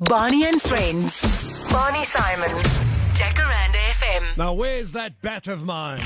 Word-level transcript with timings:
Barney 0.00 0.44
and 0.44 0.60
Friends. 0.60 1.22
Barney 1.72 2.04
Simon. 2.04 2.50
Jacaranda 3.14 3.80
FM. 3.96 4.36
Now, 4.36 4.52
where's 4.52 4.92
that 4.92 5.22
bat 5.22 5.46
of 5.46 5.64
mine? 5.64 6.02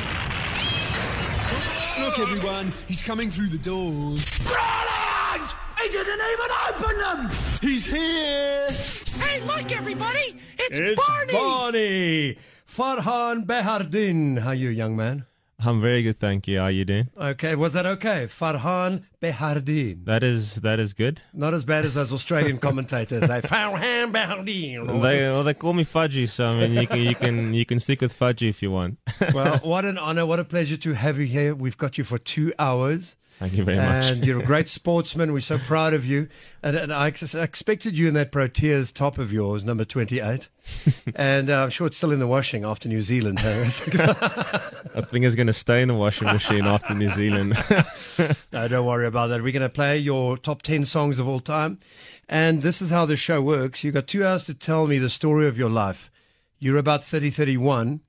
Look, 1.99 2.21
everyone, 2.21 2.73
he's 2.87 3.03
coming 3.03 3.31
through 3.31 3.49
the 3.49 3.59
doors. 3.59 4.25
Brilliant! 4.39 5.57
He 5.83 5.89
didn't 5.89 6.21
even 6.21 6.51
open 6.69 6.99
them! 6.99 7.31
He's 7.61 7.85
here. 7.85 8.69
Hey, 9.27 9.41
look, 9.41 9.73
everybody! 9.73 10.41
It's, 10.57 10.71
It's 10.71 11.09
Barney! 11.09 11.33
Barney! 11.33 12.39
Farhaan 12.69 13.45
Behardien. 13.45 14.39
How 14.39 14.51
are 14.51 14.55
you, 14.55 14.69
young 14.69 14.95
man? 14.95 15.25
I'm 15.65 15.81
very 15.81 16.03
good, 16.03 16.19
thank 16.19 16.49
you. 16.49 16.59
How 16.59 16.65
are 16.65 16.71
you 16.71 16.85
doing? 16.85 17.09
Okay, 17.17 17.55
was 17.55 17.75
that 17.75 17.87
okay? 17.87 18.25
Farhaan 18.25 19.05
Behardien. 19.21 20.05
That 20.05 20.23
is 20.23 20.57
that 20.57 20.79
is 20.81 20.93
good. 20.93 21.21
Not 21.33 21.55
as 21.55 21.65
bad 21.65 21.85
as 21.85 21.95
those 21.95 22.13
Australian 22.13 22.59
commentators 22.67 23.27
say. 23.27 23.41
Farhaan 23.43 24.13
Behardien. 24.13 24.87
They 25.03 25.21
well 25.29 25.45
they 25.45 25.55
call 25.55 25.73
me 25.75 25.85
Fudgy, 25.85 26.29
so 26.29 26.47
I 26.47 26.55
mean 26.61 26.73
you 26.73 26.87
can 26.87 27.01
you 27.01 27.15
can 27.15 27.55
you 27.55 27.67
can 27.67 27.81
stick 27.81 28.01
with 28.01 28.19
Fudgy 28.19 28.49
if 28.49 28.63
you 28.63 28.71
want. 28.71 28.99
well, 29.35 29.59
what 29.59 29.85
an 29.85 29.99
honor, 29.99 30.27
what 30.27 30.41
a 30.41 30.45
pleasure 30.45 30.77
to 30.79 30.95
have 30.95 31.19
you 31.19 31.27
here. 31.27 31.55
We've 31.55 31.77
got 31.77 31.99
you 31.99 32.05
for 32.05 32.19
two 32.19 32.53
hours. 32.59 33.17
Thank 33.41 33.55
you 33.55 33.65
very 33.65 33.79
much. 33.79 34.11
And 34.11 34.23
you're 34.23 34.39
a 34.41 34.45
great 34.45 34.69
sportsman. 34.69 35.33
We're 35.33 35.41
so 35.41 35.57
proud 35.57 35.95
of 35.95 36.05
you. 36.05 36.29
And, 36.63 36.77
and 36.77 36.93
I 36.93 37.07
ex- 37.07 37.35
expected 37.35 37.97
you 37.97 38.07
in 38.07 38.13
that 38.13 38.33
Proteas 38.33 38.93
top 38.93 39.17
of 39.17 39.33
yours, 39.33 39.65
number 39.65 39.87
28. 39.87 40.51
and 41.17 41.49
uh, 41.49 41.63
I'm 41.63 41.71
sure 41.71 41.87
it's 41.87 41.97
still 41.97 42.13
in 42.13 42.19
the 42.19 42.27
washing 42.27 42.67
after 42.67 42.87
New 42.87 43.01
Zealand. 43.01 43.39
huh? 43.41 43.65
I 44.95 45.01
think 45.01 45.25
it's 45.25 45.35
going 45.35 45.47
to 45.47 45.55
stay 45.55 45.81
in 45.81 45.89
the 45.89 45.95
washing 45.95 46.27
machine 46.27 46.67
after 46.67 46.95
New 46.95 47.09
Zealand. 47.15 47.57
no, 48.53 48.69
don't 48.69 48.85
worry 48.85 49.07
about 49.07 49.29
that. 49.29 49.43
We're 49.43 49.53
going 49.53 49.63
to 49.63 49.71
play 49.71 49.97
your 49.97 50.37
top 50.37 50.61
10 50.61 50.85
songs 50.85 51.19
of 51.19 51.27
all 51.27 51.41
time. 51.41 51.79
And 52.29 52.61
this 52.61 52.83
is 52.83 52.91
how 52.91 53.07
the 53.07 53.17
show 53.17 53.41
works. 53.41 53.83
You've 53.83 53.95
got 53.95 54.07
two 54.07 54.23
hours 54.23 54.45
to 54.45 54.55
tell 54.55 54.87
me 54.87 54.99
the 54.99 55.09
story 55.09 55.49
of 55.49 55.57
your 55.57 55.71
life. 55.71 56.11
You're 56.59 56.77
about 56.77 57.03
30, 57.03 57.31
31. 57.31 58.03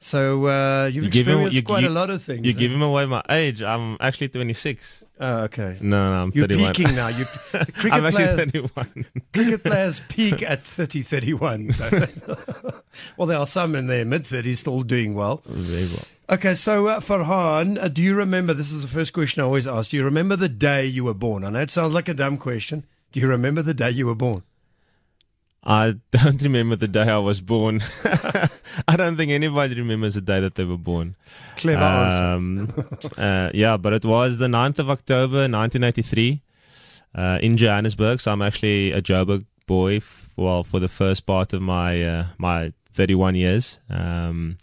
So 0.00 0.46
uh, 0.46 0.86
you've 0.86 1.04
You 1.06 1.10
give 1.10 1.26
him- 1.26 1.40
experienced 1.46 1.56
you- 1.56 1.62
quite 1.62 1.82
you- 1.82 1.88
a 1.88 1.90
lot 1.90 2.08
of 2.10 2.22
things. 2.22 2.44
You're 2.44 2.54
huh? 2.54 2.58
giving 2.60 2.82
away 2.82 3.06
my 3.06 3.22
age. 3.30 3.62
I'm 3.62 3.96
actually 4.00 4.28
26. 4.28 5.04
Oh, 5.20 5.38
okay. 5.50 5.76
No, 5.80 6.10
no, 6.10 6.22
I'm 6.22 6.32
You're 6.34 6.46
31. 6.46 6.72
peaking 6.74 6.94
now. 6.94 7.08
You, 7.08 7.24
cricket 7.52 7.92
I'm 7.92 8.06
actually 8.06 8.24
players, 8.26 8.50
31. 8.52 9.06
cricket 9.34 9.64
players 9.70 10.02
peak 10.08 10.42
at 10.42 10.62
30, 10.62 11.02
31. 11.02 11.70
well, 13.16 13.26
there 13.26 13.38
are 13.38 13.46
some 13.46 13.74
in 13.74 13.88
their 13.88 14.04
mid 14.04 14.22
30s 14.22 14.58
still 14.58 14.82
doing 14.82 15.14
well. 15.14 15.42
Very 15.46 15.86
well. 15.88 16.04
Okay, 16.30 16.54
so 16.54 16.86
uh, 16.86 17.00
Farhaan, 17.00 17.82
uh, 17.82 17.88
do 17.88 18.00
you 18.02 18.14
remember? 18.14 18.52
This 18.54 18.70
is 18.70 18.82
the 18.82 18.88
first 18.88 19.12
question 19.12 19.42
I 19.42 19.46
always 19.46 19.66
ask. 19.66 19.90
Do 19.90 19.96
you 19.96 20.04
remember 20.04 20.36
the 20.36 20.48
day 20.48 20.84
you 20.86 21.02
were 21.04 21.14
born? 21.14 21.42
I 21.42 21.50
know 21.50 21.60
it 21.60 21.70
sounds 21.70 21.94
like 21.94 22.08
a 22.08 22.14
dumb 22.14 22.36
question. 22.38 22.84
Do 23.12 23.18
you 23.18 23.26
remember 23.26 23.62
the 23.62 23.74
day 23.74 23.90
you 23.90 24.06
were 24.06 24.14
born? 24.14 24.42
I 25.68 25.96
don't 26.10 26.40
remember 26.40 26.76
the 26.76 26.88
day 26.88 27.02
I 27.02 27.18
was 27.18 27.42
born. 27.42 27.82
I 28.88 28.96
don't 28.96 29.18
think 29.18 29.30
anybody 29.30 29.74
remembers 29.74 30.14
the 30.14 30.22
day 30.22 30.40
that 30.40 30.54
they 30.54 30.64
were 30.64 30.78
born. 30.78 31.14
Clever 31.56 31.82
answer. 31.82 32.22
Um, 32.22 32.72
uh, 33.18 33.50
yeah, 33.52 33.76
but 33.76 33.92
it 33.92 34.04
was 34.06 34.38
the 34.38 34.46
9th 34.46 34.78
of 34.78 34.88
October, 34.88 35.46
1983, 35.46 36.40
uh, 37.14 37.38
in 37.42 37.58
Johannesburg. 37.58 38.18
So 38.18 38.32
I'm 38.32 38.40
actually 38.40 38.92
a 38.92 39.02
Joburg 39.02 39.44
boy. 39.66 39.96
F- 39.96 40.30
well, 40.38 40.64
for 40.64 40.80
the 40.80 40.88
first 40.88 41.26
part 41.26 41.52
of 41.52 41.60
my 41.60 42.02
uh, 42.02 42.26
my 42.38 42.72
31 42.94 43.34
years. 43.34 43.78
Um, 43.90 44.56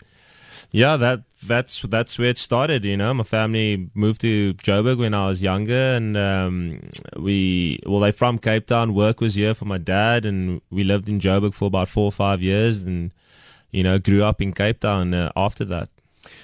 yeah, 0.75 0.97
that 0.97 1.21
that's 1.41 1.81
that's 1.83 2.19
where 2.19 2.27
it 2.27 2.37
started. 2.37 2.83
You 2.83 2.97
know, 2.97 3.13
my 3.13 3.23
family 3.23 3.89
moved 3.93 4.19
to 4.21 4.53
Joburg 4.55 4.97
when 4.97 5.13
I 5.13 5.29
was 5.29 5.41
younger, 5.41 5.95
and 5.95 6.17
um, 6.17 6.89
we 7.15 7.79
well, 7.85 8.01
they 8.01 8.11
from 8.11 8.39
Cape 8.39 8.67
Town. 8.67 8.93
Work 8.93 9.21
was 9.21 9.35
here 9.35 9.53
for 9.53 9.63
my 9.63 9.77
dad, 9.77 10.25
and 10.25 10.61
we 10.69 10.83
lived 10.83 11.07
in 11.07 11.21
Joburg 11.21 11.53
for 11.53 11.67
about 11.67 11.87
four 11.87 12.03
or 12.03 12.11
five 12.11 12.41
years, 12.41 12.81
and 12.81 13.13
you 13.71 13.83
know, 13.83 13.99
grew 13.99 14.21
up 14.25 14.41
in 14.41 14.51
Cape 14.51 14.81
Town 14.81 15.13
uh, 15.13 15.31
after 15.37 15.63
that. 15.63 15.87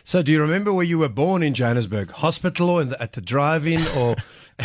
So, 0.05 0.23
do 0.23 0.31
you 0.31 0.39
remember 0.39 0.71
where 0.71 0.85
you 0.85 0.99
were 0.99 1.09
born 1.09 1.43
in 1.43 1.53
Johannesburg? 1.53 2.11
Hospital 2.11 2.69
or 2.69 2.85
the, 2.85 3.01
at 3.01 3.11
the 3.11 3.21
drive-in, 3.21 3.85
or 3.97 4.15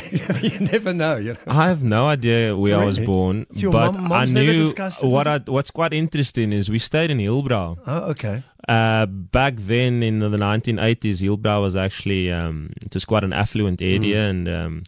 you 0.42 0.58
never 0.60 0.92
know. 0.92 1.16
You 1.16 1.32
know. 1.34 1.38
I 1.46 1.68
have 1.68 1.82
no 1.84 2.06
idea 2.06 2.56
where 2.56 2.76
I 2.78 2.84
was 2.84 2.98
born, 2.98 3.46
So 3.52 3.70
but 3.70 3.92
mum- 3.92 4.12
I 4.12 4.24
knew 4.26 4.72
what 5.02 5.26
I, 5.26 5.38
what's 5.46 5.70
quite 5.70 5.92
interesting 5.92 6.52
is 6.52 6.68
we 6.70 6.78
stayed 6.78 7.10
in 7.10 7.18
Hillbrow. 7.18 7.78
Oh, 7.86 7.98
okay. 8.12 8.42
Uh, 8.68 9.06
back 9.06 9.54
then 9.58 10.02
in 10.02 10.18
the 10.20 10.28
1980s, 10.30 11.20
Hillbrow 11.22 11.62
was 11.62 11.76
actually 11.76 12.32
um, 12.32 12.70
it 12.82 12.92
was 12.94 13.04
quite 13.04 13.24
an 13.24 13.32
affluent 13.32 13.80
area 13.80 14.16
Mm. 14.16 14.30
and 14.30 14.48
um, 14.48 14.82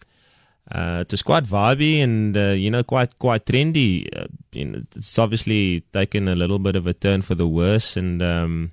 uh, 0.73 1.01
it 1.07 1.11
was 1.11 1.23
quite 1.23 1.45
vibey 1.45 2.03
and 2.03 2.37
uh, 2.37 2.49
you 2.65 2.71
know 2.71 2.83
quite 2.83 3.19
quite 3.19 3.47
trendy. 3.47 4.07
Uh, 4.15 4.27
you 4.53 4.65
know, 4.65 4.83
it's 4.97 5.19
obviously 5.19 5.81
taken 5.93 6.29
a 6.29 6.35
little 6.35 6.59
bit 6.59 6.77
of 6.77 6.87
a 6.87 6.93
turn 6.95 7.23
for 7.23 7.35
the 7.35 7.47
worse 7.47 7.97
and. 7.97 8.23
Um, 8.23 8.73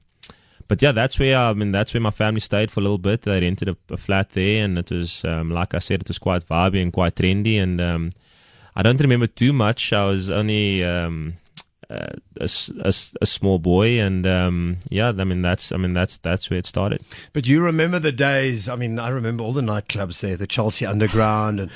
but 0.67 0.81
yeah, 0.81 0.91
that's 0.91 1.19
where 1.19 1.37
I 1.37 1.53
mean 1.53 1.71
that's 1.71 1.93
where 1.93 2.01
my 2.01 2.11
family 2.11 2.39
stayed 2.39 2.71
for 2.71 2.79
a 2.79 2.83
little 2.83 2.97
bit. 2.97 3.23
They 3.23 3.41
rented 3.41 3.69
a, 3.69 3.77
a 3.89 3.97
flat 3.97 4.31
there, 4.31 4.63
and 4.63 4.77
it 4.77 4.91
was 4.91 5.23
um, 5.25 5.51
like 5.51 5.73
I 5.73 5.79
said, 5.79 6.01
it 6.01 6.07
was 6.07 6.17
quite 6.17 6.47
vibey 6.47 6.81
and 6.81 6.91
quite 6.91 7.15
trendy. 7.15 7.61
And 7.61 7.79
um, 7.79 8.09
I 8.75 8.81
don't 8.81 8.99
remember 8.99 9.27
too 9.27 9.53
much. 9.53 9.93
I 9.93 10.05
was 10.05 10.29
only 10.29 10.83
um, 10.83 11.37
a, 11.89 12.17
a 12.39 12.93
a 13.21 13.25
small 13.25 13.59
boy, 13.59 13.99
and 13.99 14.25
um, 14.25 14.77
yeah, 14.89 15.09
I 15.09 15.23
mean 15.23 15.41
that's 15.41 15.71
I 15.71 15.77
mean 15.77 15.93
that's 15.93 16.17
that's 16.17 16.49
where 16.49 16.59
it 16.59 16.65
started. 16.65 17.03
But 17.33 17.45
you 17.45 17.61
remember 17.61 17.99
the 17.99 18.11
days? 18.11 18.67
I 18.67 18.75
mean, 18.75 18.99
I 18.99 19.09
remember 19.09 19.43
all 19.43 19.53
the 19.53 19.61
nightclubs 19.61 20.19
there, 20.21 20.35
the 20.35 20.47
Chelsea 20.47 20.85
Underground, 20.85 21.59
and 21.59 21.71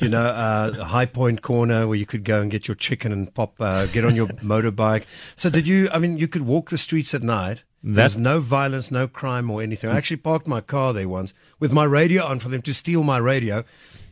you 0.00 0.08
know, 0.08 0.26
uh, 0.26 0.84
High 0.84 1.06
Point 1.06 1.42
Corner, 1.42 1.86
where 1.86 1.96
you 1.96 2.06
could 2.06 2.24
go 2.24 2.40
and 2.40 2.50
get 2.50 2.68
your 2.68 2.74
chicken 2.74 3.12
and 3.12 3.32
pop, 3.32 3.60
uh, 3.60 3.86
get 3.86 4.04
on 4.04 4.14
your 4.14 4.26
motorbike. 4.42 5.04
So, 5.36 5.50
did 5.50 5.66
you? 5.66 5.88
I 5.92 5.98
mean, 5.98 6.18
you 6.18 6.28
could 6.28 6.42
walk 6.42 6.70
the 6.70 6.78
streets 6.78 7.14
at 7.14 7.22
night. 7.22 7.64
There's 7.84 8.16
no 8.16 8.38
violence, 8.38 8.92
no 8.92 9.08
crime 9.08 9.50
or 9.50 9.60
anything. 9.60 9.90
I 9.90 9.96
actually 9.96 10.18
parked 10.18 10.46
my 10.46 10.60
car 10.60 10.92
there 10.92 11.08
once 11.08 11.34
with 11.58 11.72
my 11.72 11.82
radio 11.82 12.24
on 12.24 12.38
for 12.38 12.48
them 12.48 12.62
to 12.62 12.72
steal 12.72 13.02
my 13.02 13.18
radio, 13.18 13.64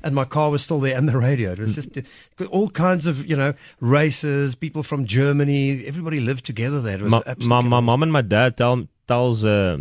and 0.02 0.12
my 0.12 0.24
car 0.24 0.50
was 0.50 0.64
still 0.64 0.80
there 0.80 0.96
and 0.96 1.08
the 1.08 1.16
radio. 1.16 1.52
It 1.52 1.60
was 1.60 1.76
just 1.76 1.96
uh, 1.96 2.44
all 2.46 2.70
kinds 2.70 3.06
of 3.06 3.24
you 3.26 3.36
know 3.36 3.54
races, 3.78 4.56
people 4.56 4.82
from 4.82 5.06
Germany. 5.06 5.86
Everybody 5.86 6.18
lived 6.18 6.44
together 6.44 6.80
there. 6.80 6.98
My, 6.98 7.22
my 7.38 7.60
my 7.60 7.80
mom 7.80 8.02
and 8.02 8.12
my 8.12 8.22
dad 8.22 8.56
tell 8.56 8.88
tells 9.06 9.44
uh, 9.44 9.78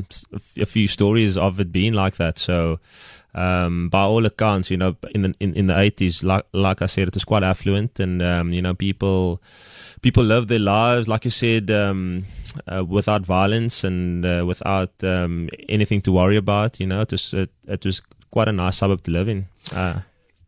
a 0.57 0.65
few 0.67 0.88
stories 0.88 1.35
of 1.35 1.59
it 1.59 1.71
being 1.71 1.93
like 1.93 2.17
that. 2.17 2.38
So. 2.38 2.79
Um, 3.35 3.90
by 3.90 4.01
all 4.01 4.25
accounts, 4.25 4.72
you 4.72 4.78
know, 4.78 4.95
in 5.13 5.22
the 5.22 5.34
in, 5.40 5.53
in 5.53 5.67
the 5.67 5.78
eighties, 5.78 6.23
like 6.23 6.45
like 6.51 6.81
I 6.81 6.88
said, 6.88 7.07
it 7.07 7.13
was 7.13 7.25
quite 7.25 7.44
affluent, 7.44 8.00
and 8.00 8.22
um, 8.22 8.53
you 8.53 8.62
know, 8.62 8.73
people 8.73 9.40
people 10.01 10.23
lived 10.23 10.50
their 10.50 10.59
lives, 10.59 11.07
like 11.07 11.25
you 11.25 11.31
said, 11.31 11.69
um, 11.69 12.25
uh, 12.68 12.84
without 12.84 13.22
violence 13.22 13.84
and 13.84 14.25
uh, 14.25 14.44
without 14.47 14.91
um, 15.03 15.50
anything 15.68 16.01
to 16.01 16.12
worry 16.12 16.38
about. 16.38 16.79
You 16.79 16.88
know, 16.88 17.01
it 17.01 17.12
was 17.12 17.34
it, 17.34 17.51
it 17.68 17.85
was 17.85 18.01
quite 18.31 18.47
a 18.47 18.51
nice 18.51 18.78
suburb 18.78 19.03
to 19.03 19.12
live 19.12 19.29
in. 19.29 19.45
Uh, 19.72 20.00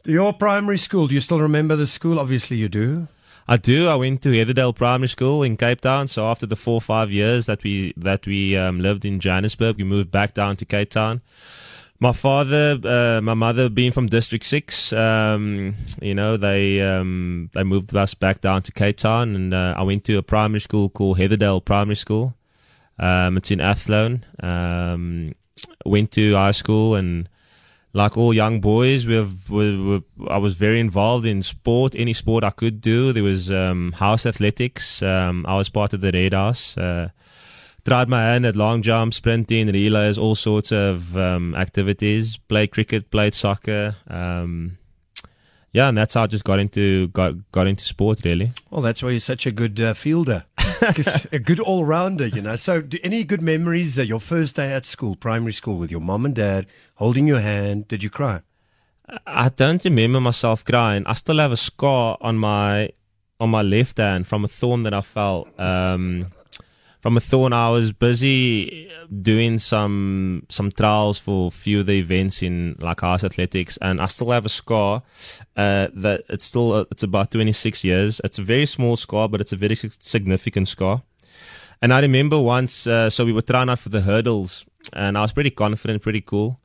Your 0.04 0.34
primary 0.34 0.78
school. 0.78 1.08
Do 1.08 1.14
you 1.14 1.22
still 1.22 1.40
remember 1.40 1.76
the 1.76 1.88
school? 1.88 2.20
Obviously, 2.20 2.58
you 2.58 2.68
do. 2.68 3.08
I 3.48 3.58
do. 3.58 3.88
I 3.88 3.96
went 3.96 4.22
to 4.24 4.30
Heatherdale 4.30 4.76
Primary 4.76 5.10
School 5.10 5.44
in 5.44 5.58
Cape 5.58 5.82
Town. 5.82 6.08
So 6.08 6.26
after 6.26 6.48
the 6.48 6.56
four 6.56 6.76
or 6.76 6.82
five 6.82 7.12
years 7.12 7.46
that 7.46 7.64
we 7.64 7.94
that 7.98 8.26
we 8.26 8.56
um, 8.58 8.80
lived 8.80 9.06
in 9.06 9.20
Johannesburg, 9.20 9.78
we 9.78 9.84
moved 9.84 10.10
back 10.10 10.34
down 10.34 10.56
to 10.58 10.66
Cape 10.66 10.90
Town. 10.90 11.22
My 12.04 12.14
father, 12.14 12.80
uh, 12.84 13.22
my 13.22 13.36
mother, 13.36 13.70
being 13.70 13.92
from 13.92 14.08
District 14.08 14.44
Six, 14.44 14.92
um, 14.92 15.76
you 16.02 16.16
know, 16.16 16.36
they 16.36 16.82
um, 16.82 17.52
they 17.54 17.62
moved 17.62 17.96
us 17.96 18.16
back 18.16 18.42
down 18.42 18.64
to 18.64 18.72
Cape 18.72 18.98
Town, 18.98 19.36
and 19.36 19.54
uh, 19.54 19.76
I 19.78 19.84
went 19.84 20.04
to 20.06 20.18
a 20.18 20.24
primary 20.24 20.62
school 20.62 20.90
called 20.90 21.20
Heatherdale 21.20 21.64
Primary 21.64 21.96
School. 21.96 22.34
Um, 22.98 23.38
it's 23.38 23.52
in 23.52 23.62
Athlone. 23.62 24.26
Um, 24.42 25.36
went 25.86 26.10
to 26.14 26.34
high 26.34 26.52
school 26.52 26.96
and 26.96 27.30
like 27.94 28.18
all 28.18 28.34
young 28.34 28.62
boys, 28.62 29.06
we've, 29.06 29.48
we 29.48 29.78
we 29.78 30.04
I 30.28 30.38
was 30.38 30.56
very 30.56 30.80
involved 30.80 31.28
in 31.28 31.44
sport, 31.44 31.94
any 31.96 32.14
sport 32.14 32.44
I 32.44 32.50
could 32.50 32.82
do. 32.82 33.14
There 33.14 33.24
was 33.24 33.52
um, 33.52 33.92
house 33.92 34.26
athletics. 34.26 35.04
Um, 35.04 35.46
I 35.48 35.56
was 35.56 35.70
part 35.70 35.94
of 35.94 36.02
the 36.02 36.12
Red 36.12 36.34
House. 36.34 36.78
Uh, 36.78 37.10
tried 37.86 38.10
my 38.10 38.22
hand 38.22 38.46
at 38.46 38.56
long 38.56 38.82
jump, 38.82 39.14
sprinting, 39.14 39.68
relays, 39.68 40.18
all 40.18 40.36
sorts 40.36 40.72
of 40.72 41.18
um, 41.18 41.56
activities. 41.56 42.38
Played 42.38 42.72
cricket, 42.72 43.12
played 43.12 43.34
soccer. 43.34 43.96
Um, 44.08 44.78
yeah, 45.74 45.88
and 45.88 45.98
that's 45.98 46.14
how 46.14 46.24
I 46.24 46.28
just 46.28 46.44
got 46.44 46.60
into 46.60 47.08
got 47.10 47.34
got 47.52 47.68
into 47.68 47.86
sport 47.86 48.22
really. 48.26 48.52
Well, 48.70 48.82
that's 48.82 49.02
why 49.02 49.12
you're 49.12 49.20
such 49.20 49.46
a 49.46 49.52
good 49.52 49.80
uh, 49.80 49.94
fielder, 49.94 50.44
a 51.32 51.40
good 51.40 51.60
all 51.62 51.86
rounder, 51.86 52.28
you 52.28 52.42
know. 52.42 52.58
So, 52.58 52.82
do, 52.82 52.98
any 53.04 53.24
good 53.24 53.42
memories? 53.42 53.98
Uh, 53.98 54.04
your 54.04 54.20
first 54.20 54.58
day 54.58 54.74
at 54.74 54.86
school, 54.86 55.16
primary 55.16 55.54
school, 55.54 55.78
with 55.78 55.90
your 55.90 56.02
mom 56.02 56.26
and 56.26 56.36
dad 56.36 56.68
holding 56.96 57.26
your 57.26 57.40
hand? 57.40 57.88
Did 57.88 58.04
you 58.04 58.10
cry? 58.10 58.42
I 59.26 59.50
don't 59.50 59.84
remember 59.84 60.22
myself 60.22 60.64
crying. 60.64 61.04
I 61.06 61.14
still 61.14 61.38
have 61.38 61.52
a 61.52 61.58
scar 61.58 62.18
on 62.20 62.38
my 62.38 62.90
on 63.40 63.50
my 63.50 63.62
left 63.62 63.98
hand 63.98 64.28
from 64.28 64.44
a 64.44 64.48
thorn 64.48 64.84
that 64.84 64.94
I 64.94 65.02
fell 65.02 65.48
um, 65.58 66.28
from 67.02 67.18
a 67.18 67.20
thorn, 67.20 67.52
I 67.52 67.70
was 67.72 67.92
busy 67.92 68.88
doing 69.22 69.58
some 69.58 70.46
some 70.50 70.72
trials 70.72 71.18
for 71.18 71.48
a 71.48 71.52
few 71.52 71.80
of 71.80 71.88
the 71.88 71.98
events 71.98 72.44
in 72.44 72.76
like 72.80 73.02
house 73.02 73.24
athletics, 73.24 73.78
and 73.82 74.00
I 74.00 74.06
still 74.06 74.30
have 74.30 74.46
a 74.46 74.50
scar. 74.50 75.02
Uh, 75.58 75.88
that 75.96 76.22
it's 76.30 76.46
still 76.46 76.74
uh, 76.74 76.86
it's 76.92 77.04
about 77.04 77.32
26 77.32 77.84
years. 77.84 78.22
It's 78.24 78.38
a 78.38 78.44
very 78.44 78.68
small 78.68 78.98
scar, 78.98 79.28
but 79.28 79.42
it's 79.42 79.52
a 79.52 79.58
very 79.58 79.76
significant 79.76 80.68
scar. 80.68 81.02
And 81.82 81.92
I 81.92 82.02
remember 82.02 82.40
once, 82.40 82.86
uh, 82.86 83.10
so 83.10 83.26
we 83.26 83.34
were 83.34 83.42
trying 83.42 83.70
out 83.70 83.80
for 83.80 83.90
the 83.90 84.02
hurdles, 84.02 84.64
and 84.94 85.18
I 85.18 85.22
was 85.22 85.32
pretty 85.32 85.50
confident, 85.50 86.04
pretty 86.04 86.22
cool. 86.22 86.60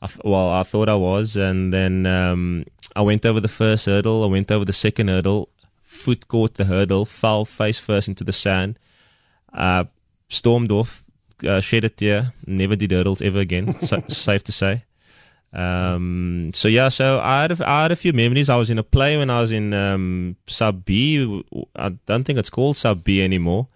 I 0.00 0.08
well, 0.24 0.50
I 0.50 0.62
thought 0.62 0.88
I 0.88 0.94
was, 0.94 1.34
and 1.34 1.74
then 1.74 2.06
um, 2.06 2.64
I 2.94 3.02
went 3.02 3.26
over 3.26 3.40
the 3.40 3.48
first 3.48 3.86
hurdle. 3.86 4.22
I 4.22 4.28
went 4.28 4.52
over 4.52 4.64
the 4.64 4.72
second 4.72 5.08
hurdle. 5.08 5.48
Foot 5.82 6.28
caught 6.28 6.54
the 6.54 6.66
hurdle, 6.66 7.04
fell 7.04 7.44
face 7.44 7.80
first 7.80 8.06
into 8.06 8.22
the 8.22 8.32
sand. 8.32 8.78
Uh, 9.52 9.84
stormed 10.28 10.70
off, 10.72 11.04
uh, 11.46 11.60
shed 11.60 11.84
a 11.84 11.88
tear. 11.88 12.32
Never 12.46 12.76
did 12.76 12.90
hurdles 12.90 13.22
ever 13.22 13.40
again. 13.40 13.76
sa- 13.78 14.06
safe 14.08 14.44
to 14.44 14.52
say. 14.52 14.84
Um, 15.52 16.52
so 16.54 16.68
yeah, 16.68 16.88
so 16.88 17.20
I 17.20 17.42
had, 17.42 17.52
a, 17.52 17.68
I 17.68 17.82
had 17.82 17.92
a 17.92 17.96
few 17.96 18.12
memories. 18.12 18.48
I 18.48 18.56
was 18.56 18.70
in 18.70 18.78
a 18.78 18.82
play 18.82 19.18
when 19.18 19.28
I 19.28 19.40
was 19.40 19.52
in 19.52 19.74
um, 19.74 20.36
sub 20.46 20.84
B. 20.84 21.44
I 21.76 21.90
don't 22.06 22.24
think 22.24 22.38
it's 22.38 22.50
called 22.50 22.76
sub 22.76 23.04
B 23.04 23.22
anymore. 23.22 23.68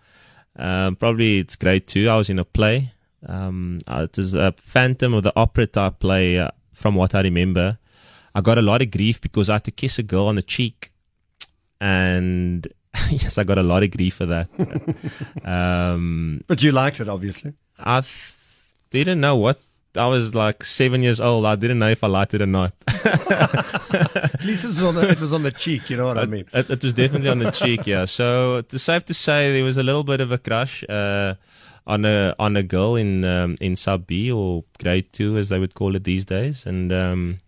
Um, 0.59 0.97
probably 0.97 1.41
it's 1.41 1.55
grade 1.57 1.87
two. 1.87 2.09
I 2.09 2.17
was 2.17 2.31
in 2.31 2.39
a 2.39 2.45
play. 2.45 2.93
Um, 3.27 3.81
uh, 3.87 4.07
it 4.09 4.17
was 4.17 4.35
a 4.35 4.53
Phantom 4.57 5.13
of 5.15 5.23
the 5.23 5.33
Opera 5.37 5.67
type 5.67 5.99
play, 5.99 6.39
uh, 6.39 6.51
from 6.73 6.95
what 6.95 7.15
I 7.15 7.21
remember. 7.21 7.79
I 8.35 8.41
got 8.41 8.59
a 8.59 8.63
lot 8.63 8.83
of 8.83 8.91
grief 8.91 9.21
because 9.21 9.51
I 9.51 9.55
had 9.55 9.65
to 9.65 9.71
kiss 9.71 9.99
a 9.99 10.03
girl 10.03 10.27
on 10.27 10.37
the 10.37 10.43
cheek, 10.43 10.93
and 11.81 12.67
yes, 13.11 13.39
I 13.39 13.45
got 13.45 13.59
a 13.59 13.63
lot 13.63 13.83
of 13.83 13.91
grief 13.91 14.15
for 14.15 14.27
that. 14.27 14.49
um, 15.45 16.43
But 16.47 16.63
you 16.63 16.73
liked 16.73 17.01
it, 17.01 17.09
obviously. 17.09 17.55
I 17.79 18.03
didn't 18.91 19.21
know 19.21 19.37
what. 19.37 19.61
I 19.97 20.07
was 20.09 20.35
like 20.35 20.63
seven 20.63 21.03
years 21.03 21.21
old. 21.21 21.47
I 21.47 21.57
didn't 21.57 21.79
know 21.79 21.89
if 21.89 22.05
I 22.05 22.09
liked 22.09 22.35
it 22.35 22.43
or 22.43 22.47
not. 22.47 22.75
At 22.87 24.45
least 24.45 24.65
it 24.65 24.69
was 24.69 24.83
on 24.83 24.95
the, 24.95 25.09
it 25.09 25.21
was 25.21 25.33
on 25.33 25.43
the 25.43 25.51
cheek. 25.51 25.89
You 25.89 25.97
know 25.97 26.07
what 26.07 26.19
I 26.19 26.27
mean? 26.27 26.45
It, 26.53 26.69
it 26.69 26.85
was 26.85 26.93
definitely 26.93 27.31
on 27.31 27.39
the 27.39 27.51
cheek, 27.51 27.87
yeah. 27.87 28.05
So 28.05 28.59
it's 28.59 28.83
safe 28.83 29.07
to 29.07 29.15
say 29.15 29.53
there 29.55 29.65
was 29.65 29.79
a 29.79 29.83
little 29.83 30.05
bit 30.05 30.21
of 30.21 30.33
a 30.33 30.39
crush 30.39 30.85
uh, 30.89 31.35
on 31.87 32.05
a 32.05 32.35
on 32.39 32.57
a 32.57 32.63
girl 32.63 32.97
in 32.97 33.25
um, 33.25 33.57
in 33.61 33.75
sub 33.75 34.07
B 34.07 34.31
or 34.31 34.65
grade 34.83 35.13
two, 35.13 35.39
as 35.39 35.49
they 35.49 35.59
would 35.59 35.75
call 35.75 35.97
it 35.97 36.05
these 36.05 36.27
days, 36.27 36.67
and 36.67 36.93
um, 36.93 37.41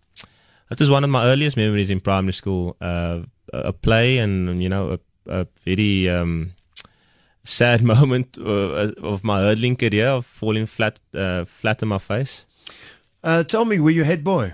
that 0.69 0.79
was 0.79 0.89
one 0.89 1.03
of 1.03 1.09
my 1.11 1.25
earliest 1.25 1.55
memories 1.55 1.91
in 1.91 1.99
primary 1.99 2.33
school. 2.33 2.75
Uh, 2.81 3.21
a 3.53 3.73
play, 3.73 4.17
and 4.17 4.61
you 4.61 4.69
know, 4.69 4.97
a, 5.29 5.47
very 5.63 6.09
um, 6.09 6.53
sad 7.43 7.81
moment 7.93 8.37
uh, 8.37 8.91
of 9.01 9.23
my 9.23 9.39
hurdling 9.39 9.75
career, 9.75 10.07
of 10.07 10.25
falling 10.25 10.65
flat 10.65 10.99
uh, 11.13 11.45
flat 11.45 11.81
on 11.83 11.89
my 11.89 11.99
face. 11.99 12.45
Uh, 13.23 13.43
tell 13.43 13.65
me, 13.65 13.79
were 13.79 13.89
you 13.89 14.03
head 14.03 14.23
boy? 14.23 14.53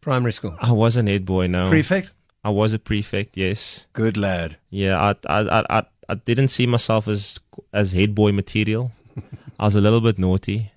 Primary 0.00 0.32
school. 0.32 0.56
I 0.60 0.72
was 0.72 0.96
an 0.96 1.06
head 1.06 1.24
boy. 1.24 1.46
No, 1.46 1.68
Prefect? 1.68 2.10
I 2.42 2.50
was 2.50 2.72
a 2.72 2.78
prefect. 2.78 3.36
Yes. 3.36 3.86
Good 3.92 4.16
lad. 4.16 4.56
Yeah, 4.70 4.98
I, 4.98 5.14
I, 5.26 5.40
I, 5.60 5.78
I, 5.78 5.82
I 6.08 6.14
didn't 6.14 6.48
see 6.48 6.66
myself 6.66 7.06
as 7.06 7.38
as 7.72 7.92
head 7.92 8.14
boy 8.14 8.32
material. 8.32 8.92
I 9.60 9.64
was 9.66 9.76
a 9.76 9.80
little 9.80 10.00
bit 10.00 10.18
naughty. 10.18 10.72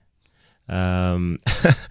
Um, 0.68 1.40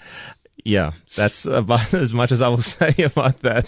yeah, 0.72 0.92
that's 1.14 1.44
about 1.44 1.92
as 2.04 2.14
much 2.14 2.32
as 2.32 2.40
I 2.40 2.48
will 2.48 2.58
say 2.78 2.94
about 2.98 3.38
that. 3.38 3.66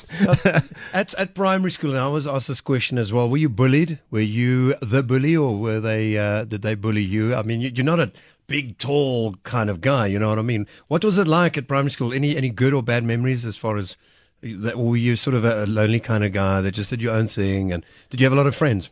At 0.93 1.15
at 1.15 1.35
primary 1.35 1.71
school, 1.71 1.91
and 1.91 2.01
I 2.01 2.09
was 2.09 2.27
asked 2.27 2.49
this 2.49 2.63
question 2.63 2.97
as 2.97 3.13
well. 3.13 3.29
Were 3.29 3.37
you 3.37 3.51
bullied? 3.51 3.99
Were 4.11 4.21
you 4.21 4.75
the 4.81 5.03
bully, 5.03 5.37
or 5.37 5.57
were 5.57 5.81
they? 5.81 6.17
Uh, 6.17 6.45
did 6.45 6.63
they 6.63 6.75
bully 6.75 7.03
you? 7.03 7.35
I 7.35 7.43
mean, 7.43 7.61
you, 7.61 7.71
you're 7.75 7.85
not 7.85 8.01
a 8.01 8.11
big, 8.47 8.79
tall 8.79 9.35
kind 9.43 9.69
of 9.69 9.81
guy. 9.81 10.07
You 10.07 10.19
know 10.19 10.31
what 10.31 10.39
I 10.39 10.43
mean? 10.43 10.67
What 10.89 11.05
was 11.05 11.19
it 11.19 11.27
like 11.27 11.59
at 11.59 11.69
primary 11.69 11.91
school? 11.91 12.13
Any 12.13 12.37
any 12.37 12.49
good 12.49 12.73
or 12.73 12.83
bad 12.83 13.05
memories 13.05 13.45
as 13.45 13.57
far 13.57 13.77
as 13.77 13.97
that? 14.43 14.79
Were 14.79 14.97
you 14.97 15.17
sort 15.17 15.35
of 15.35 15.45
a, 15.45 15.65
a 15.65 15.67
lonely 15.67 16.01
kind 16.01 16.25
of 16.25 16.33
guy 16.33 16.63
that 16.63 16.73
just 16.73 16.91
did 16.91 17.03
your 17.03 17.15
own 17.15 17.29
thing? 17.29 17.71
And 17.73 17.85
did 18.09 18.21
you 18.21 18.25
have 18.25 18.33
a 18.33 18.37
lot 18.37 18.47
of 18.47 18.55
friends? 18.55 18.91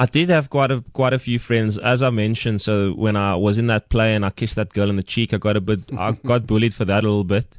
I 0.00 0.06
did 0.06 0.30
have 0.30 0.48
quite 0.48 0.70
a 0.70 0.82
quite 0.94 1.12
a 1.12 1.18
few 1.18 1.38
friends, 1.38 1.76
as 1.76 2.00
I 2.00 2.08
mentioned. 2.08 2.62
So 2.62 2.92
when 2.92 3.16
I 3.16 3.36
was 3.36 3.58
in 3.58 3.66
that 3.66 3.90
play 3.90 4.14
and 4.14 4.24
I 4.24 4.30
kissed 4.30 4.54
that 4.54 4.72
girl 4.72 4.88
on 4.88 4.96
the 4.96 5.02
cheek, 5.02 5.34
I 5.34 5.36
got 5.36 5.58
a 5.58 5.60
bit, 5.60 5.80
I 5.92 6.12
got 6.24 6.46
bullied 6.46 6.72
for 6.72 6.86
that 6.86 7.04
a 7.04 7.06
little 7.06 7.22
bit, 7.22 7.58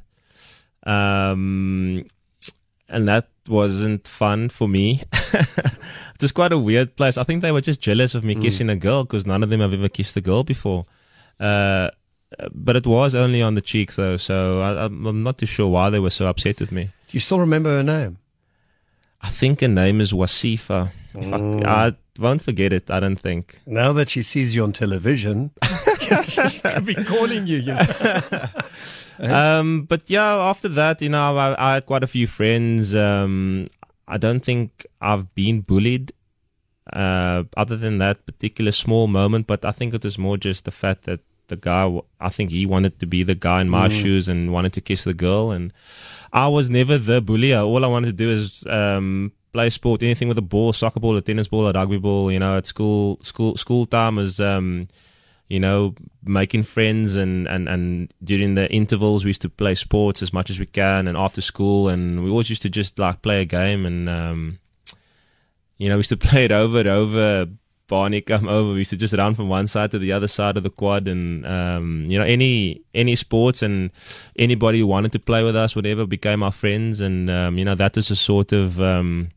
um, 0.81 2.03
and 2.89 3.07
that 3.07 3.29
wasn't 3.47 4.07
fun 4.07 4.49
for 4.49 4.67
me. 4.67 5.03
it 5.33 6.19
was 6.19 6.31
quite 6.31 6.51
a 6.51 6.57
weird 6.57 6.95
place. 6.95 7.15
I 7.15 7.23
think 7.23 7.43
they 7.43 7.51
were 7.51 7.61
just 7.61 7.79
jealous 7.79 8.15
of 8.15 8.23
me 8.23 8.33
kissing 8.33 8.69
a 8.71 8.75
girl 8.75 9.03
because 9.03 9.27
none 9.27 9.43
of 9.43 9.51
them 9.51 9.59
have 9.59 9.73
ever 9.73 9.89
kissed 9.89 10.17
a 10.17 10.21
girl 10.21 10.43
before. 10.43 10.87
Uh, 11.39 11.91
but 12.51 12.75
it 12.75 12.87
was 12.87 13.13
only 13.13 13.43
on 13.43 13.53
the 13.53 13.61
cheeks 13.61 13.97
though, 13.97 14.17
so 14.17 14.61
I, 14.61 14.85
I'm 14.85 15.05
I'm 15.05 15.21
not 15.21 15.37
too 15.37 15.45
sure 15.45 15.67
why 15.67 15.91
they 15.91 15.99
were 15.99 16.09
so 16.09 16.25
upset 16.25 16.59
with 16.59 16.71
me. 16.71 16.85
Do 16.85 17.11
you 17.11 17.19
still 17.19 17.39
remember 17.39 17.69
her 17.69 17.83
name? 17.83 18.17
I 19.21 19.29
think 19.29 19.61
her 19.61 19.67
name 19.67 20.01
is 20.01 20.11
Wasifa. 20.11 20.91
If 21.13 21.33
I, 21.33 21.87
I 21.87 21.95
won't 22.19 22.41
forget 22.41 22.73
it. 22.73 22.89
I 22.89 22.99
don't 22.99 23.19
think. 23.19 23.61
Now 23.65 23.93
that 23.93 24.09
she 24.09 24.23
sees 24.23 24.55
you 24.55 24.63
on 24.63 24.73
television, 24.73 25.51
she 26.25 26.59
could 26.59 26.85
be 26.85 26.95
calling 26.95 27.47
you. 27.47 27.57
you 27.57 27.73
know? 27.73 27.85
Um, 29.19 29.83
but 29.83 30.09
yeah, 30.09 30.33
after 30.35 30.67
that, 30.69 30.99
you 30.99 31.09
know, 31.09 31.37
I, 31.37 31.55
I 31.59 31.73
had 31.75 31.85
quite 31.85 32.03
a 32.03 32.07
few 32.07 32.25
friends. 32.25 32.95
Um, 32.95 33.67
I 34.07 34.17
don't 34.17 34.43
think 34.43 34.87
I've 34.99 35.35
been 35.35 35.61
bullied, 35.61 36.11
uh, 36.91 37.43
other 37.55 37.77
than 37.77 37.99
that 37.99 38.25
particular 38.25 38.71
small 38.71 39.05
moment. 39.05 39.45
But 39.45 39.63
I 39.63 39.71
think 39.73 39.93
it 39.93 40.03
was 40.03 40.17
more 40.17 40.37
just 40.37 40.65
the 40.65 40.71
fact 40.71 41.03
that 41.03 41.19
the 41.49 41.55
guy, 41.55 42.01
I 42.19 42.29
think 42.29 42.49
he 42.49 42.65
wanted 42.65 42.99
to 42.99 43.05
be 43.05 43.21
the 43.21 43.35
guy 43.35 43.61
in 43.61 43.69
my 43.69 43.89
shoes 43.89 44.27
and 44.27 44.51
wanted 44.51 44.73
to 44.73 44.81
kiss 44.81 45.03
the 45.03 45.13
girl, 45.13 45.51
and 45.51 45.71
I 46.33 46.47
was 46.47 46.71
never 46.71 46.97
the 46.97 47.21
bully. 47.21 47.53
All 47.53 47.85
I 47.85 47.87
wanted 47.87 48.07
to 48.07 48.13
do 48.13 48.31
is 48.31 48.65
um, 48.65 49.33
play 49.53 49.69
sport, 49.69 50.03
anything 50.03 50.27
with 50.27 50.37
a 50.37 50.43
ball, 50.43 50.73
soccer 50.73 50.99
ball, 50.99 51.17
a 51.17 51.21
tennis 51.21 51.47
ball, 51.47 51.67
a 51.67 51.73
rugby 51.73 51.97
ball. 51.97 52.31
You 52.31 52.39
know, 52.39 52.57
at 52.57 52.67
school, 52.67 53.19
school, 53.21 53.57
school 53.57 53.85
time 53.85 54.15
was. 54.15 54.39
Um, 54.39 54.87
you 55.51 55.59
know, 55.59 55.93
making 56.23 56.63
friends 56.63 57.17
and, 57.17 57.45
and, 57.45 57.67
and 57.67 58.13
during 58.23 58.55
the 58.55 58.71
intervals 58.71 59.25
we 59.25 59.29
used 59.31 59.41
to 59.41 59.49
play 59.49 59.75
sports 59.75 60.21
as 60.21 60.31
much 60.31 60.49
as 60.49 60.57
we 60.57 60.65
can 60.65 61.09
and 61.09 61.17
after 61.17 61.41
school 61.41 61.89
and 61.89 62.23
we 62.23 62.29
always 62.29 62.49
used 62.49 62.61
to 62.61 62.69
just 62.69 62.97
like 62.97 63.21
play 63.21 63.41
a 63.41 63.45
game 63.45 63.85
and 63.85 64.07
um, 64.07 64.59
you 65.77 65.89
know, 65.89 65.95
we 65.95 65.99
used 65.99 66.09
to 66.09 66.17
play 66.29 66.45
it 66.45 66.53
over 66.53 66.79
and 66.79 66.87
over. 66.87 67.47
Barney 67.87 68.21
come 68.21 68.47
over, 68.47 68.71
we 68.71 68.77
used 68.77 68.91
to 68.91 68.97
just 68.97 69.13
run 69.13 69.35
from 69.35 69.49
one 69.49 69.67
side 69.67 69.91
to 69.91 69.99
the 69.99 70.13
other 70.13 70.29
side 70.29 70.55
of 70.55 70.63
the 70.63 70.69
quad 70.69 71.09
and 71.09 71.45
um, 71.45 72.05
you 72.07 72.17
know, 72.17 72.23
any 72.23 72.81
any 72.93 73.17
sports 73.17 73.61
and 73.61 73.91
anybody 74.37 74.79
who 74.79 74.87
wanted 74.87 75.11
to 75.11 75.19
play 75.19 75.43
with 75.43 75.57
us, 75.57 75.75
whatever, 75.75 76.07
became 76.07 76.43
our 76.43 76.53
friends 76.53 77.01
and 77.01 77.29
um, 77.29 77.57
you 77.57 77.65
know, 77.65 77.75
that 77.75 77.97
was 77.97 78.09
a 78.09 78.15
sort 78.15 78.53
of 78.53 78.79
um, 78.79 79.27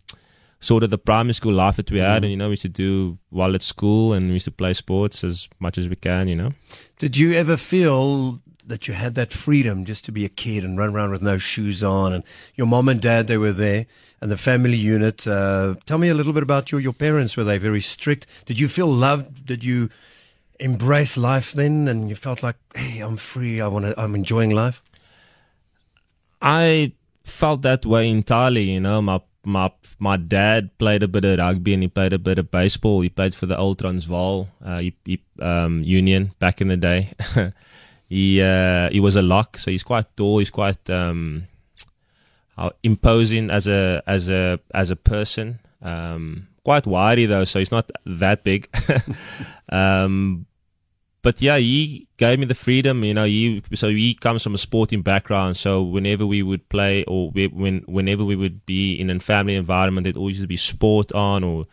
sort 0.64 0.82
of 0.82 0.90
the 0.90 0.99
primary 0.99 1.34
school 1.34 1.52
life 1.52 1.76
that 1.76 1.90
we 1.90 1.99
had 1.99 2.25
and 2.25 2.31
you 2.31 2.37
know 2.37 2.49
we 2.49 2.52
used 2.52 2.62
to 2.62 2.69
do 2.87 3.19
while 3.31 3.55
at 3.55 3.62
school 3.62 4.15
and 4.15 4.27
we 4.29 4.32
used 4.34 4.46
to 4.46 4.50
play 4.62 4.72
sports 4.72 5.22
as 5.22 5.48
much 5.58 5.77
as 5.77 5.89
we 5.89 5.96
can 5.96 6.29
you 6.29 6.36
know 6.36 6.53
Did 6.98 7.17
you 7.17 7.32
ever 7.34 7.56
feel 7.56 8.41
that 8.67 8.89
you 8.89 8.94
had 8.94 9.15
that 9.15 9.32
freedom 9.32 9.84
just 9.84 10.05
to 10.06 10.12
be 10.12 10.24
a 10.24 10.29
kid 10.29 10.65
and 10.65 10.79
run 10.79 10.91
around 10.94 11.10
with 11.10 11.22
no 11.22 11.36
shoes 11.39 11.82
on? 11.82 12.12
And 12.15 12.24
your 12.55 12.67
mom 12.67 12.89
and 12.89 13.00
dad, 13.00 13.27
they 13.27 13.36
were 13.36 13.53
there, 13.53 13.84
and 14.20 14.31
the 14.31 14.36
family 14.36 14.77
unit. 14.77 15.27
Uh, 15.27 15.74
tell 15.84 15.98
me 15.98 16.08
a 16.08 16.15
little 16.15 16.32
bit 16.32 16.43
about 16.43 16.72
your, 16.72 16.81
your 16.81 16.94
parents. 16.94 17.36
Were 17.36 17.44
they 17.44 17.58
very 17.58 17.82
strict? 17.82 18.27
Did 18.46 18.58
you 18.58 18.69
feel 18.69 18.86
loved? 18.86 19.44
Did 19.44 19.62
you 19.62 19.91
embrace 20.58 21.17
life 21.17 21.53
then? 21.53 21.89
And 21.89 22.08
you 22.08 22.15
felt 22.15 22.43
like, 22.43 22.56
hey, 22.74 23.00
I'm 23.00 23.19
free. 23.19 23.60
I 23.60 23.67
want 23.67 23.84
to. 23.84 24.00
I'm 24.00 24.15
enjoying 24.15 24.50
life. 24.50 24.81
i 26.41 26.93
felt 27.24 27.62
that 27.62 27.86
way 27.86 28.10
entirely 28.10 28.65
you 28.77 28.81
know 28.86 29.00
my 29.00 29.19
my 29.44 29.70
my 29.98 30.17
dad 30.17 30.77
played 30.79 31.03
a 31.03 31.08
bit 31.08 31.24
of 31.24 31.39
rugby 31.39 31.74
and 31.74 31.82
he 31.82 31.89
played 31.89 32.13
a 32.13 32.19
bit 32.19 32.39
of 32.39 32.51
baseball 32.51 33.01
he 33.01 33.08
played 33.08 33.34
for 33.34 33.46
the 33.46 33.56
old 33.56 33.79
transvaal 33.79 34.48
uh, 34.65 34.79
he, 34.79 34.94
he, 35.05 35.20
um, 35.41 35.82
union 35.82 36.32
back 36.39 36.60
in 36.60 36.69
the 36.69 36.77
day 36.77 37.13
he 38.08 38.43
uh, 38.43 38.89
he 38.91 39.01
was 39.01 39.17
a 39.17 39.22
lock 39.22 39.58
so 39.58 39.70
he's 39.70 39.84
quite 39.84 40.06
tall 40.17 40.39
he's 40.39 40.51
quite 40.51 40.89
um, 40.91 41.46
imposing 42.82 43.51
as 43.51 43.67
a 43.67 44.03
as 44.06 44.29
a 44.29 44.60
as 44.72 44.91
a 44.91 44.96
person. 44.96 45.60
Um, 45.82 46.48
quite 46.65 46.86
wiry 46.86 47.27
though, 47.27 47.44
so 47.44 47.58
he's 47.58 47.72
not 47.72 47.91
that 48.06 48.44
big. 48.44 48.69
um, 49.69 50.46
but 51.24 51.40
yeah, 51.40 51.56
he 51.56 52.06
gave 52.19 52.38
me 52.38 52.44
the 52.44 52.54
freedom. 52.54 53.02
You 53.02 53.14
know, 53.14 53.24
he 53.24 53.62
so 53.72 53.88
he 53.88 54.14
comes 54.14 54.43
from 54.43 54.54
a 54.54 54.58
sporting 54.58 55.00
background. 55.00 55.56
So 55.56 55.82
whenever 55.82 56.26
we 56.26 56.43
would 56.43 56.69
play, 56.69 57.02
or 57.04 57.31
we, 57.31 57.46
when 57.48 57.78
whenever 57.86 58.26
we 58.26 58.36
would 58.36 58.66
be 58.66 58.94
in 59.00 59.08
a 59.08 59.19
family 59.19 59.54
environment, 59.54 60.06
it 60.06 60.19
always 60.19 60.34
used 60.34 60.44
to 60.44 60.46
be 60.46 60.58
sport 60.58 61.12
on, 61.12 61.43
or 61.43 61.64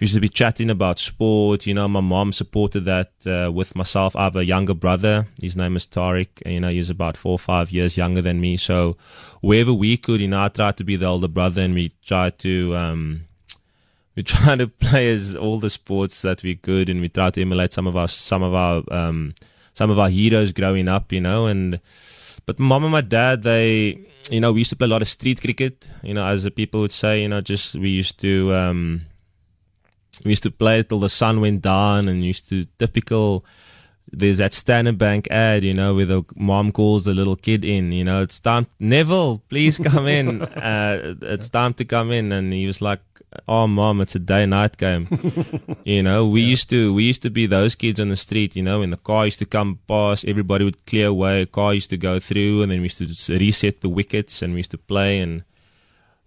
used 0.00 0.14
to 0.14 0.20
be 0.20 0.28
chatting 0.28 0.68
about 0.68 0.98
sport. 0.98 1.66
You 1.66 1.72
know, 1.72 1.88
my 1.88 2.02
mom 2.02 2.34
supported 2.34 2.84
that 2.84 3.12
uh, 3.26 3.50
with 3.50 3.74
myself. 3.74 4.14
I 4.14 4.24
have 4.24 4.36
a 4.36 4.44
younger 4.44 4.74
brother. 4.74 5.26
His 5.40 5.56
name 5.56 5.76
is 5.76 5.86
Tariq. 5.86 6.28
And, 6.44 6.52
you 6.52 6.60
know, 6.60 6.68
he's 6.68 6.90
about 6.90 7.16
four 7.16 7.32
or 7.32 7.38
five 7.38 7.70
years 7.70 7.96
younger 7.96 8.20
than 8.20 8.38
me. 8.38 8.58
So 8.58 8.98
wherever 9.40 9.72
we 9.72 9.96
could, 9.96 10.20
you 10.20 10.28
know, 10.28 10.44
I 10.44 10.48
tried 10.48 10.76
to 10.76 10.84
be 10.84 10.96
the 10.96 11.06
older 11.06 11.28
brother, 11.28 11.62
and 11.62 11.72
we 11.72 11.92
tried 12.04 12.38
to. 12.40 12.76
Um, 12.76 13.22
we 14.20 14.24
try 14.24 14.54
to 14.54 14.68
play 14.68 15.10
as 15.10 15.34
all 15.34 15.58
the 15.58 15.70
sports 15.70 16.20
that 16.20 16.42
we 16.42 16.54
could, 16.54 16.90
and 16.90 17.00
we 17.00 17.08
try 17.08 17.30
to 17.30 17.40
emulate 17.40 17.72
some 17.72 17.86
of 17.86 17.96
our 17.96 18.06
some 18.06 18.42
of 18.42 18.52
our 18.52 18.84
um, 18.92 19.34
some 19.72 19.88
of 19.88 19.98
our 19.98 20.10
heroes 20.10 20.52
growing 20.52 20.88
up, 20.88 21.10
you 21.10 21.22
know. 21.22 21.46
And 21.46 21.80
but 22.44 22.58
mom 22.58 22.84
and 22.84 22.92
my 22.92 23.00
dad, 23.00 23.44
they 23.44 23.98
you 24.30 24.40
know 24.40 24.52
we 24.52 24.60
used 24.60 24.68
to 24.70 24.76
play 24.76 24.84
a 24.84 24.90
lot 24.90 25.00
of 25.00 25.08
street 25.08 25.40
cricket, 25.40 25.88
you 26.02 26.12
know, 26.12 26.26
as 26.26 26.44
the 26.44 26.50
people 26.50 26.82
would 26.82 26.92
say, 26.92 27.22
you 27.22 27.28
know, 27.28 27.40
just 27.40 27.76
we 27.76 27.88
used 27.88 28.20
to 28.20 28.52
um, 28.52 29.06
we 30.22 30.32
used 30.32 30.42
to 30.42 30.50
play 30.50 30.82
till 30.82 31.00
the 31.00 31.08
sun 31.08 31.40
went 31.40 31.62
down, 31.62 32.06
and 32.06 32.22
used 32.22 32.46
to 32.50 32.66
typical 32.78 33.42
there's 34.12 34.38
that 34.38 34.54
Standard 34.54 34.98
Bank 34.98 35.28
ad, 35.30 35.64
you 35.64 35.74
know, 35.74 35.94
where 35.94 36.06
the 36.06 36.22
mom 36.36 36.72
calls 36.72 37.04
the 37.04 37.14
little 37.14 37.36
kid 37.36 37.64
in, 37.64 37.92
you 37.92 38.04
know, 38.04 38.22
it's 38.22 38.40
time, 38.40 38.66
Neville, 38.78 39.42
please 39.48 39.78
come 39.78 40.06
in. 40.06 40.42
uh, 40.42 41.14
it's 41.22 41.48
time 41.48 41.74
to 41.74 41.84
come 41.84 42.10
in. 42.10 42.32
And 42.32 42.52
he 42.52 42.66
was 42.66 42.82
like, 42.82 43.00
oh, 43.48 43.66
mom, 43.66 44.00
it's 44.00 44.14
a 44.14 44.18
day 44.18 44.46
night 44.46 44.76
game. 44.76 45.08
you 45.84 46.02
know, 46.02 46.26
we 46.26 46.40
used 46.40 46.68
to, 46.70 46.92
we 46.92 47.04
used 47.04 47.22
to 47.22 47.30
be 47.30 47.46
those 47.46 47.74
kids 47.74 48.00
on 48.00 48.08
the 48.08 48.16
street, 48.16 48.56
you 48.56 48.62
know, 48.62 48.80
when 48.80 48.90
the 48.90 48.96
car 48.96 49.24
used 49.24 49.38
to 49.40 49.46
come 49.46 49.78
past, 49.86 50.24
everybody 50.26 50.64
would 50.64 50.84
clear 50.86 51.08
away, 51.08 51.42
a 51.42 51.46
car 51.46 51.74
used 51.74 51.90
to 51.90 51.96
go 51.96 52.18
through, 52.18 52.62
and 52.62 52.72
then 52.72 52.80
we 52.80 52.84
used 52.84 52.98
to 52.98 53.38
reset 53.38 53.80
the 53.80 53.88
wickets 53.88 54.42
and 54.42 54.54
we 54.54 54.58
used 54.58 54.72
to 54.72 54.78
play. 54.78 55.20
And 55.20 55.44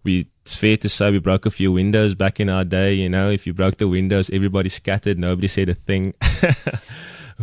we, 0.03 0.27
it's 0.41 0.55
fair 0.55 0.77
to 0.77 0.89
say 0.89 1.11
we 1.11 1.19
broke 1.19 1.45
a 1.45 1.51
few 1.51 1.71
windows 1.71 2.15
back 2.15 2.39
in 2.39 2.49
our 2.49 2.63
day, 2.63 2.93
you 2.93 3.09
know, 3.09 3.29
if 3.29 3.47
you 3.47 3.53
broke 3.53 3.77
the 3.77 3.87
windows, 3.87 4.29
everybody 4.29 4.69
scattered, 4.69 5.17
nobody 5.17 5.47
said 5.47 5.69
a 5.69 5.75
thing. 5.75 6.13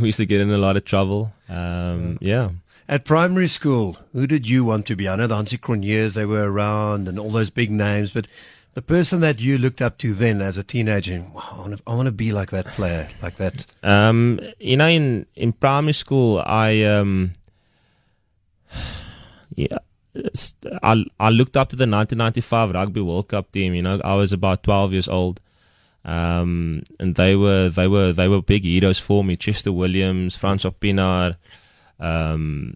we 0.03 0.09
used 0.09 0.19
to 0.19 0.27
get 0.27 0.41
in 0.41 0.51
a 0.51 0.59
lot 0.59 0.77
of 0.77 0.85
trouble. 0.85 1.33
Um, 1.49 2.19
yeah. 2.21 2.51
At 2.89 3.05
primary 3.05 3.47
school, 3.47 3.99
who 4.13 4.27
did 4.27 4.49
you 4.49 4.65
want 4.65 4.87
to 4.87 4.97
be? 4.97 5.09
I 5.09 5.15
know 5.17 5.27
the 5.27 5.37
Hansie 5.37 5.61
Cronjes, 5.61 6.15
they 6.15 6.25
were 6.25 6.51
around 6.51 7.07
and 7.07 7.19
all 7.19 7.31
those 7.31 7.51
big 7.51 7.71
names, 7.71 8.13
but 8.13 8.27
the 8.75 8.83
person 8.83 9.21
that 9.21 9.39
you 9.39 9.59
looked 9.59 9.81
up 9.81 9.99
to 9.99 10.15
then 10.15 10.43
as 10.43 10.59
a 10.59 10.65
teenager, 10.65 11.25
wow, 11.33 11.49
I, 11.53 11.59
want 11.59 11.77
to, 11.77 11.83
I 11.87 11.95
want 11.95 12.07
to 12.07 12.13
be 12.13 12.33
like 12.33 12.51
that 12.51 12.67
player, 12.67 13.09
like 13.23 13.37
that. 13.37 13.67
Um, 13.83 14.41
you 14.59 14.77
know, 14.77 14.89
in, 14.89 15.27
in 15.37 15.53
primary 15.53 15.93
school, 15.93 16.43
I, 16.45 16.83
um, 16.83 17.33
yeah, 19.55 19.79
I, 20.83 21.05
I 21.21 21.31
looked 21.31 21.57
up 21.57 21.69
to 21.71 21.77
the 21.77 21.83
1995 21.83 22.71
Rugby 22.71 23.01
World 23.01 23.29
Cup 23.29 23.53
team. 23.53 23.75
You 23.75 23.83
know, 23.83 24.01
I 24.05 24.17
was 24.17 24.33
about 24.33 24.65
12 24.65 24.93
years 24.93 25.09
old. 25.09 25.41
Um, 26.05 26.83
and 26.99 27.15
they 27.15 27.37
were 27.37 27.69
they 27.69 27.87
were 27.87 28.13
they 28.13 28.29
were 28.29 28.43
big 28.43 28.65
heroes 28.65 28.99
for 28.99 29.23
me. 29.23 29.37
Chester 29.37 29.73
Williams, 29.73 30.37
Francois 30.37 30.71
Pienaar, 30.71 31.37
um, 31.99 32.75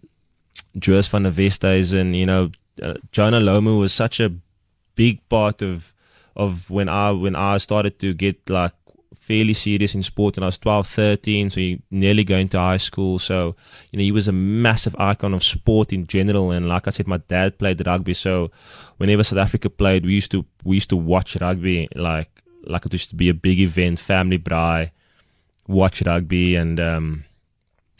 Joos 0.78 1.08
van 1.08 1.22
der 1.22 1.32
Westhuizen, 1.32 2.14
you 2.14 2.26
know, 2.26 2.50
uh, 2.82 2.94
Jonah 3.12 3.40
Lomu 3.40 3.78
was 3.78 3.92
such 3.92 4.20
a 4.20 4.32
big 4.94 5.26
part 5.28 5.62
of 5.62 5.94
of 6.36 6.68
when 6.68 6.88
I 6.88 7.12
when 7.12 7.34
I 7.34 7.58
started 7.58 7.98
to 8.00 8.12
get 8.12 8.50
like 8.50 8.74
fairly 9.24 9.54
serious 9.54 9.94
in 9.94 10.02
sport 10.02 10.36
and 10.36 10.44
I 10.44 10.48
was 10.48 10.58
12, 10.58 10.86
13, 10.86 11.50
so 11.50 11.60
nearly 11.90 12.24
going 12.24 12.48
to 12.50 12.58
high 12.58 12.76
school. 12.76 13.18
So, 13.18 13.56
you 13.90 13.96
know, 13.96 14.02
he 14.02 14.12
was 14.12 14.28
a 14.28 14.32
massive 14.32 14.94
icon 14.98 15.32
of 15.32 15.42
sport 15.42 15.94
in 15.94 16.06
general. 16.06 16.50
And 16.50 16.68
like 16.68 16.86
I 16.86 16.90
said, 16.90 17.06
my 17.06 17.16
dad 17.16 17.58
played 17.58 17.86
rugby. 17.86 18.12
So 18.12 18.50
whenever 18.98 19.24
South 19.24 19.38
Africa 19.38 19.70
played, 19.70 20.04
we 20.04 20.12
used 20.12 20.30
to, 20.32 20.44
we 20.62 20.76
used 20.76 20.90
to 20.90 20.96
watch 20.96 21.38
rugby 21.40 21.88
like 21.94 22.42
like 22.66 22.86
it 22.86 22.92
used 22.92 23.10
to 23.10 23.16
be 23.16 23.28
a 23.28 23.34
big 23.34 23.60
event, 23.60 23.98
family 23.98 24.38
braai, 24.38 24.90
watch 25.66 26.02
rugby, 26.02 26.56
and 26.56 26.78
um, 26.80 27.24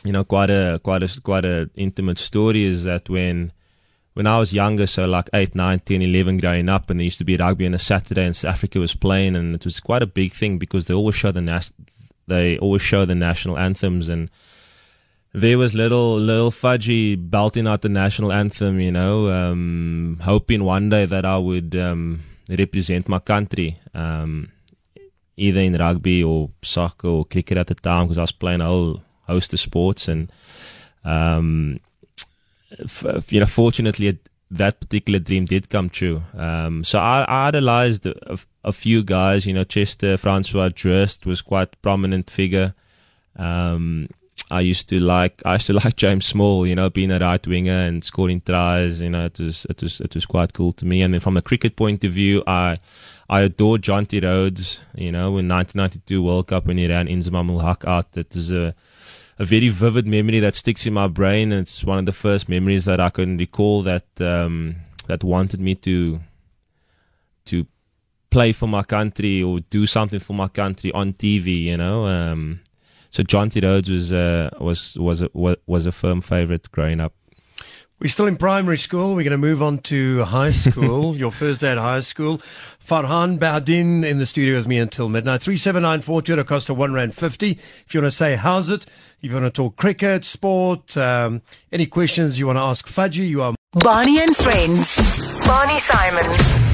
you 0.04 0.12
know, 0.12 0.24
quite 0.24 0.50
a 0.50 0.80
quite 0.82 1.02
a 1.02 1.20
quite 1.20 1.44
a 1.44 1.70
intimate 1.74 2.18
story 2.18 2.64
is 2.64 2.84
that 2.84 3.08
when 3.08 3.52
when 4.14 4.26
I 4.26 4.38
was 4.38 4.52
younger, 4.52 4.86
so 4.86 5.06
like 5.06 5.28
8, 5.34 5.56
9, 5.56 5.80
10, 5.80 6.02
11 6.02 6.38
growing 6.38 6.68
up, 6.68 6.88
and 6.88 7.00
there 7.00 7.04
used 7.04 7.18
to 7.18 7.24
be 7.24 7.36
rugby 7.36 7.66
on 7.66 7.74
a 7.74 7.78
Saturday, 7.78 8.24
and 8.24 8.34
South 8.34 8.54
Africa 8.54 8.78
was 8.78 8.94
playing, 8.94 9.34
and 9.34 9.54
it 9.56 9.64
was 9.64 9.80
quite 9.80 10.02
a 10.02 10.06
big 10.06 10.32
thing 10.32 10.56
because 10.56 10.86
they 10.86 10.94
always 10.94 11.16
show 11.16 11.32
the 11.32 11.40
nas- 11.40 11.72
they 12.26 12.56
always 12.58 12.82
show 12.82 13.04
the 13.04 13.14
national 13.14 13.58
anthems, 13.58 14.08
and 14.08 14.30
there 15.32 15.58
was 15.58 15.74
little 15.74 16.16
little 16.16 16.52
Fudgy 16.52 17.16
belting 17.18 17.66
out 17.66 17.82
the 17.82 17.88
national 17.88 18.32
anthem, 18.32 18.78
you 18.78 18.92
know, 18.92 19.28
um, 19.30 20.20
hoping 20.22 20.62
one 20.62 20.88
day 20.88 21.06
that 21.06 21.26
I 21.26 21.36
would 21.36 21.74
um, 21.74 22.22
represent 22.48 23.08
my 23.08 23.18
country. 23.18 23.80
Um, 23.94 24.48
either 25.36 25.60
in 25.60 25.74
rugby 25.74 26.22
or 26.22 26.50
soccer 26.62 27.08
or 27.08 27.24
cricket 27.24 27.58
at 27.58 27.66
the 27.66 27.74
time 27.74 28.06
because 28.06 28.18
I 28.18 28.22
was 28.22 28.32
playing 28.32 28.60
a 28.60 28.66
whole 28.66 29.02
host 29.22 29.52
of 29.52 29.60
sports 29.60 30.08
and 30.08 30.30
um, 31.04 31.80
f- 32.78 33.32
you 33.32 33.40
know 33.40 33.46
fortunately 33.46 34.18
that 34.50 34.80
particular 34.80 35.18
dream 35.18 35.44
did 35.44 35.68
come 35.68 35.90
true. 35.90 36.22
Um, 36.36 36.84
so 36.84 36.98
I, 36.98 37.24
I 37.26 37.48
idolized 37.48 38.06
a, 38.06 38.38
a, 38.62 38.72
few 38.72 39.02
guys. 39.02 39.46
You 39.46 39.54
know, 39.54 39.64
Chester 39.64 40.16
Francois 40.16 40.68
Drust 40.68 41.26
was 41.26 41.42
quite 41.42 41.80
prominent 41.82 42.30
figure. 42.30 42.74
Um, 43.36 44.08
I 44.50 44.60
used 44.60 44.88
to 44.90 45.00
like 45.00 45.42
I 45.44 45.54
used 45.54 45.66
to 45.66 45.72
like 45.84 45.96
James 45.96 46.26
Small, 46.26 46.66
you 46.66 46.74
know, 46.74 46.90
being 46.90 47.10
a 47.10 47.18
right 47.18 47.44
winger 47.46 47.86
and 47.86 48.04
scoring 48.04 48.40
tries. 48.40 49.00
You 49.00 49.10
know, 49.10 49.26
it 49.26 49.38
was 49.38 49.66
it 49.70 49.82
was 49.82 50.00
it 50.00 50.14
was 50.14 50.26
quite 50.26 50.52
cool 50.52 50.72
to 50.72 50.86
me. 50.86 51.02
And 51.02 51.14
then 51.14 51.20
from 51.20 51.36
a 51.36 51.42
cricket 51.42 51.76
point 51.76 52.04
of 52.04 52.12
view, 52.12 52.42
I 52.46 52.78
I 53.28 53.40
adore 53.40 53.78
Jonty 53.78 54.22
Rhodes. 54.22 54.80
You 54.94 55.12
know, 55.12 55.38
in 55.38 55.48
1992 55.48 56.22
World 56.22 56.48
Cup 56.48 56.66
when 56.66 56.78
he 56.78 56.88
ran 56.88 57.08
Inzamam 57.08 57.60
Haq 57.62 57.84
out, 57.86 58.12
that 58.12 58.36
is 58.36 58.52
a 58.52 58.74
a 59.38 59.44
very 59.44 59.68
vivid 59.68 60.06
memory 60.06 60.38
that 60.40 60.54
sticks 60.54 60.86
in 60.86 60.94
my 60.94 61.08
brain. 61.08 61.50
And 61.50 61.62
it's 61.62 61.82
one 61.82 61.98
of 61.98 62.06
the 62.06 62.12
first 62.12 62.48
memories 62.48 62.84
that 62.84 63.00
I 63.00 63.10
can 63.10 63.36
recall 63.36 63.82
that 63.82 64.06
um, 64.20 64.76
that 65.06 65.24
wanted 65.24 65.60
me 65.60 65.74
to 65.76 66.20
to 67.46 67.66
play 68.30 68.52
for 68.52 68.66
my 68.66 68.82
country 68.82 69.42
or 69.42 69.60
do 69.60 69.86
something 69.86 70.18
for 70.18 70.34
my 70.34 70.48
country 70.48 70.92
on 70.92 71.14
TV. 71.14 71.62
You 71.62 71.78
know. 71.78 72.06
Um, 72.06 72.60
so 73.14 73.22
Jonty 73.22 73.62
Rhodes 73.62 73.88
was 73.88 74.12
uh, 74.12 74.50
was 74.60 74.98
was 74.98 75.22
a, 75.22 75.30
was 75.66 75.86
a 75.86 75.92
firm 75.92 76.20
favourite 76.20 76.68
growing 76.72 76.98
up. 76.98 77.14
We're 78.00 78.08
still 78.08 78.26
in 78.26 78.36
primary 78.36 78.76
school. 78.76 79.14
We're 79.14 79.22
going 79.22 79.30
to 79.30 79.38
move 79.38 79.62
on 79.62 79.78
to 79.78 80.24
high 80.24 80.50
school. 80.50 81.16
Your 81.16 81.30
first 81.30 81.60
day 81.60 81.70
at 81.70 81.78
high 81.78 82.00
school. 82.00 82.38
Farhaan 82.84 83.38
Behardien 83.38 84.04
in 84.04 84.18
the 84.18 84.26
studio 84.26 84.56
with 84.56 84.66
me 84.66 84.78
until 84.78 85.08
midnight. 85.08 85.42
3794 85.42 86.22
to 86.22 86.44
cost 86.44 86.68
of 86.68 86.76
one 86.76 86.92
rand 86.92 87.14
fifty. 87.14 87.52
If 87.86 87.94
you 87.94 88.00
want 88.00 88.10
to 88.10 88.16
say 88.16 88.34
how's 88.34 88.68
it, 88.68 88.84
if 89.22 89.30
you 89.30 89.32
want 89.32 89.44
to 89.44 89.50
talk 89.50 89.76
cricket, 89.76 90.24
sport, 90.24 90.96
um, 90.96 91.40
any 91.70 91.86
questions 91.86 92.40
you 92.40 92.48
want 92.48 92.56
to 92.56 92.62
ask 92.62 92.88
Fudgy, 92.88 93.28
you 93.28 93.42
are 93.42 93.54
Barney 93.74 94.20
and 94.20 94.36
Friends. 94.36 95.46
Barney 95.46 95.78
Simon. 95.78 96.73